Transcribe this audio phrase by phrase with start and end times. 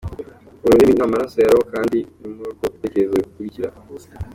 [0.65, 3.69] Ururimi ni amaraso ya roho kandi ni muri rwo ibitekerezo bikurira”.